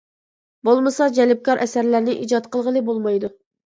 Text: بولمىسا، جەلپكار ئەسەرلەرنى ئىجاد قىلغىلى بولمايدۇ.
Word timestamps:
بولمىسا، 0.69 1.07
جەلپكار 1.19 1.63
ئەسەرلەرنى 1.65 2.17
ئىجاد 2.23 2.49
قىلغىلى 2.57 2.87
بولمايدۇ. 2.89 3.35